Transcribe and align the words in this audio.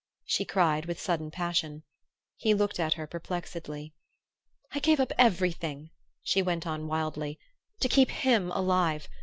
she 0.25 0.43
cried 0.43 0.85
with 0.87 0.99
sudden 0.99 1.29
passion. 1.29 1.83
He 2.35 2.55
looked 2.55 2.79
at 2.79 2.93
her 2.95 3.05
perplexedly. 3.05 3.93
"I 4.73 4.79
gave 4.79 4.99
up 4.99 5.11
everything," 5.15 5.91
she 6.23 6.41
went 6.41 6.65
on 6.65 6.87
wildly, 6.87 7.37
"to 7.81 7.87
keep 7.87 8.09
him 8.09 8.49
alive. 8.49 9.07